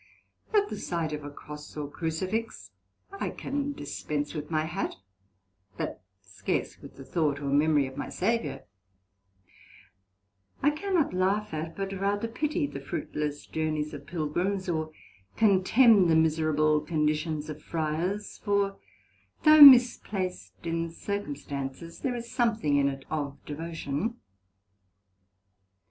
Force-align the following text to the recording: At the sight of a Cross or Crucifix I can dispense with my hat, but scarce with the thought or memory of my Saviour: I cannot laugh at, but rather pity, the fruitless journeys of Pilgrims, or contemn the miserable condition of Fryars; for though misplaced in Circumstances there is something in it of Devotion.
At 0.51 0.67
the 0.69 0.79
sight 0.79 1.13
of 1.13 1.23
a 1.23 1.29
Cross 1.29 1.77
or 1.77 1.87
Crucifix 1.87 2.71
I 3.11 3.29
can 3.29 3.71
dispense 3.73 4.33
with 4.33 4.49
my 4.49 4.65
hat, 4.65 4.95
but 5.77 6.01
scarce 6.23 6.79
with 6.81 6.95
the 6.95 7.05
thought 7.05 7.39
or 7.39 7.49
memory 7.51 7.85
of 7.85 7.97
my 7.97 8.09
Saviour: 8.09 8.63
I 10.63 10.71
cannot 10.71 11.13
laugh 11.13 11.53
at, 11.53 11.77
but 11.77 11.91
rather 11.93 12.27
pity, 12.27 12.65
the 12.65 12.79
fruitless 12.79 13.45
journeys 13.45 13.93
of 13.93 14.07
Pilgrims, 14.07 14.67
or 14.67 14.91
contemn 15.37 16.07
the 16.07 16.15
miserable 16.15 16.79
condition 16.81 17.37
of 17.47 17.61
Fryars; 17.61 18.39
for 18.39 18.79
though 19.43 19.61
misplaced 19.61 20.65
in 20.65 20.89
Circumstances 20.89 21.99
there 21.99 22.15
is 22.15 22.31
something 22.31 22.75
in 22.77 22.87
it 22.89 23.05
of 23.11 23.37
Devotion. 23.45 24.19